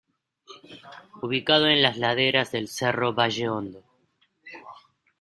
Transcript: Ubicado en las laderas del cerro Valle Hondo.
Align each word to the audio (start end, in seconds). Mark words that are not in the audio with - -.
Ubicado 1.21 1.67
en 1.67 1.83
las 1.83 1.95
laderas 1.95 2.51
del 2.51 2.67
cerro 2.69 3.13
Valle 3.13 3.49
Hondo. 3.49 3.83